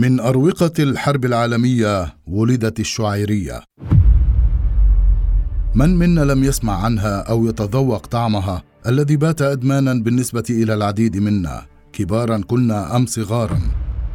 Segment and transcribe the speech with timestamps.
[0.00, 3.60] من أروقة الحرب العالمية ولدت الشعيرية.
[5.74, 11.66] من منا لم يسمع عنها أو يتذوق طعمها الذي بات أدمانا بالنسبة إلى العديد منا،
[11.92, 13.60] كبارا كنا أم صغارا.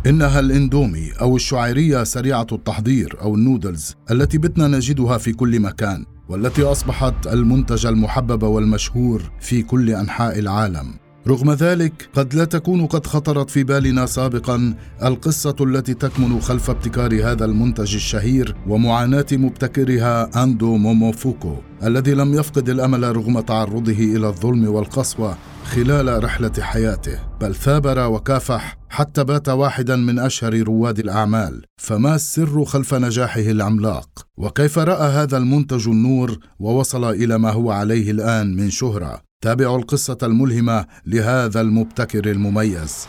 [0.06, 6.63] إنها الإندومي أو الشعيرية سريعة التحضير أو النودلز التي بتنا نجدها في كل مكان والتي
[6.63, 11.05] أصبحت المنتج المحبب والمشهور في كل أنحاء العالم.
[11.28, 17.32] رغم ذلك قد لا تكون قد خطرت في بالنا سابقا القصة التي تكمن خلف ابتكار
[17.32, 24.68] هذا المنتج الشهير ومعاناة مبتكرها أندو موموفوكو الذي لم يفقد الأمل رغم تعرضه إلى الظلم
[24.68, 27.20] والقسوة خلال رحلة حياته.
[27.41, 34.10] بل ثابر وكافح حتى بات واحدا من أشهر رواد الأعمال فما السر خلف نجاحه العملاق؟
[34.38, 40.17] وكيف رأى هذا المنتج النور ووصل إلى ما هو عليه الآن من شهرة؟ تابعوا القصة
[40.23, 43.08] الملهمة لهذا المبتكر المميز.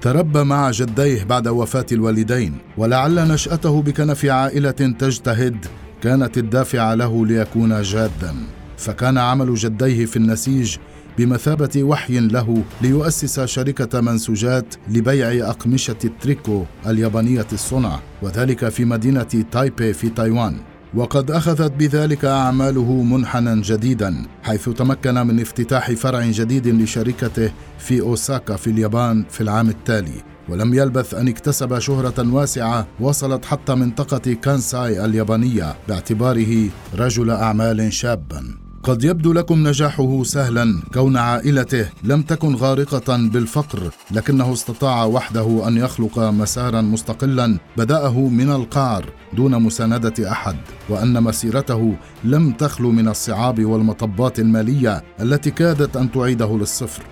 [0.00, 5.56] تربى مع جديه بعد وفاة الوالدين، ولعل نشأته بكنف عائلة تجتهد
[6.02, 8.34] كانت الدافعة له ليكون جادا،
[8.76, 10.76] فكان عمل جديه في النسيج
[11.18, 19.92] بمثابة وحي له ليؤسس شركة منسوجات لبيع أقمشة التريكو اليابانية الصنع، وذلك في مدينة تايبي
[19.92, 20.56] في تايوان.
[20.94, 28.56] وقد أخذت بذلك أعماله منحنى جديدا حيث تمكن من افتتاح فرع جديد لشركته في أوساكا
[28.56, 35.04] في اليابان في العام التالي ولم يلبث أن اكتسب شهرة واسعة وصلت حتى منطقة كانساي
[35.04, 38.61] اليابانية باعتباره رجل أعمال شابا.
[38.82, 45.76] قد يبدو لكم نجاحه سهلا كون عائلته لم تكن غارقة بالفقر لكنه استطاع وحده أن
[45.76, 50.56] يخلق مسارا مستقلا بدأه من القعر دون مساندة أحد
[50.88, 57.02] وأن مسيرته لم تخلو من الصعاب والمطبات المالية التي كادت أن تعيده للصفر.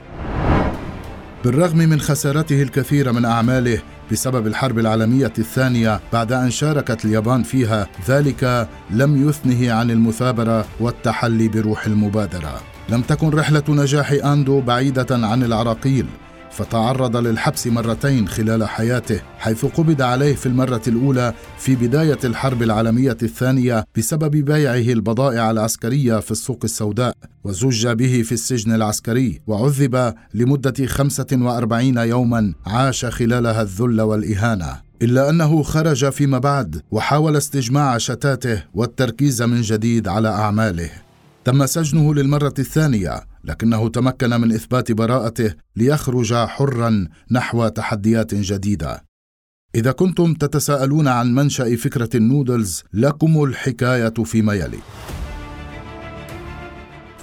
[1.44, 7.88] بالرغم من خسارته الكثير من أعماله بسبب الحرب العالمية الثانية بعد أن شاركت اليابان فيها
[8.08, 12.60] ذلك لم يثنه عن المثابرة والتحلي بروح المبادرة.
[12.88, 16.06] لم تكن رحلة نجاح أندو بعيدة عن العراقيل.
[16.50, 23.16] فتعرض للحبس مرتين خلال حياته حيث قبض عليه في المرة الأولى في بداية الحرب العالمية
[23.22, 30.86] الثانية بسبب بيعه البضائع العسكرية في السوق السوداء وزج به في السجن العسكري وعذب لمدة
[30.86, 34.80] 45 يوما عاش خلالها الذل والإهانة.
[35.02, 40.90] إلا أنه خرج فيما بعد وحاول استجماع شتاته والتركيز من جديد على أعماله.
[41.44, 49.04] تم سجنه للمرة الثانية لكنه تمكن من إثبات براءته ليخرج حرا نحو تحديات جديدة.
[49.74, 54.78] إذا كنتم تتساءلون عن منشأ فكرة النودلز لكم الحكاية فيما يلي.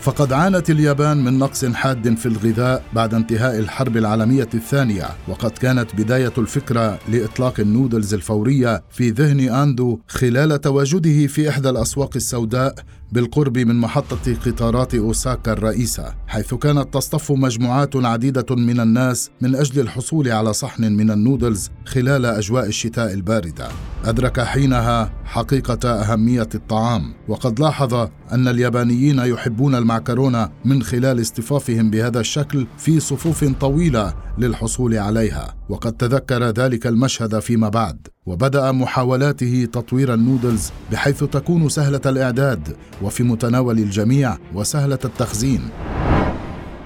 [0.07, 5.95] فقد عانت اليابان من نقص حاد في الغذاء بعد انتهاء الحرب العالمية الثانية وقد كانت
[5.95, 12.75] بداية الفكرة لإطلاق النودلز الفورية في ذهن أندو خلال تواجده في إحدى الأسواق السوداء
[13.12, 19.79] بالقرب من محطة قطارات أوساكا الرئيسة حيث كانت تصطف مجموعات عديدة من الناس من أجل
[19.81, 23.67] الحصول على صحن من النودلز خلال أجواء الشتاء الباردة.
[24.06, 27.94] أدرك حينها حقيقة أهمية الطعام وقد لاحظ
[28.31, 35.56] أن اليابانيين يحبون المعكرونة من خلال اصطفافهم بهذا الشكل في صفوف طويلة للحصول عليها.
[35.69, 43.24] وقد تذكر ذلك المشهد فيما بعد وبدأ محاولاته تطوير النودلز بحيث تكون سهلة الإعداد وفي
[43.24, 45.62] متناول الجميع وسهلة التخزين.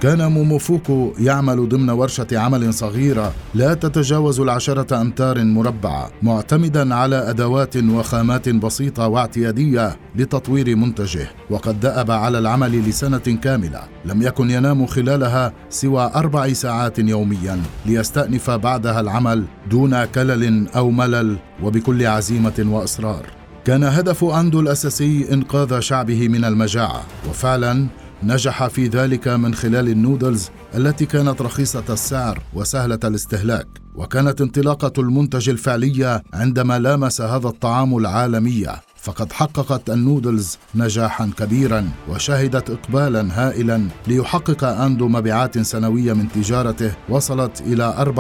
[0.02, 7.78] كان موموفوكو يعمل ضمن ورشة عمل صغيرة لا تتجاوز العشرة أمتار مربعة معتمدا على أدوات
[7.78, 15.54] وخامات بسيطة واعتيادية لتطوير منتجه وقد دأب على العمل لسنة كاملة لم يكن ينام خلالها
[15.70, 23.26] سوى أربع ساعات يوميا ليستأنف بعدها العمل دون كلل أو ملل وبكل عزيمة وإصرار.
[23.66, 27.88] كان هدف أندو الأساسي إنقاذ شعبه من المجاعة وفعلا
[28.24, 35.50] نجح في ذلك من خلال النودلز التي كانت رخيصة السعر وسهلة الاستهلاك وكانت انطلاقة المنتج
[35.50, 44.64] الفعلية عندما لامس هذا الطعام العالمية فقد حققت النودلز نجاحا كبيرا وشهدت اقبالا هائلا ليحقق
[44.64, 48.14] أندو مبيعات سنوية من تجارته وصلت إلى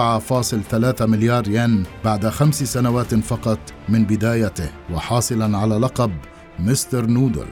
[1.00, 3.60] 4.3 مليار ين بعد خمس سنوات فقط
[3.90, 6.12] من بدايته وحاصلا على لقب
[6.60, 7.48] مستر نودل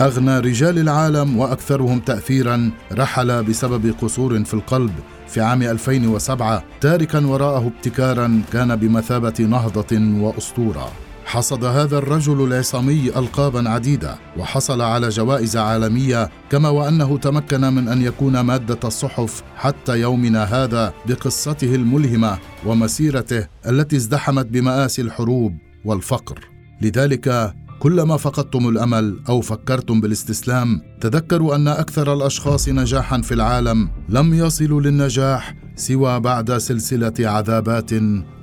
[0.00, 4.92] أغنى رجال العالم وأكثرهم تأثيرا رحل بسبب قصور في القلب
[5.28, 10.92] في عام 2007 تاركا وراءه ابتكارا كان بمثابة نهضة وأسطورة.
[11.24, 18.02] حصد هذا الرجل العصامي القابا عديدة وحصل على جوائز عالمية كما وأنه تمكن من أن
[18.02, 26.38] يكون مادة الصحف حتى يومنا هذا بقصته الملهمة ومسيرته التي ازدحمت بمآسي الحروب والفقر.
[26.80, 34.34] لذلك كلما فقدتم الأمل أو فكرتم بالاستسلام تذكروا أن أكثر الأشخاص نجاحا في العالم لم
[34.34, 37.90] يصلوا للنجاح سوى بعد سلسلة عذابات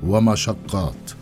[0.03, 1.20] ومشقات.